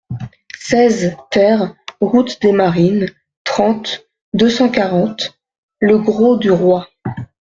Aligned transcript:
seize 0.57 1.15
TER 1.29 1.75
route 1.99 2.41
des 2.41 2.51
Marines, 2.53 3.11
trente, 3.43 4.09
deux 4.33 4.49
cent 4.49 4.67
quarante, 4.71 5.39
Le 5.79 5.99
Grau-du-Roi 5.99 6.87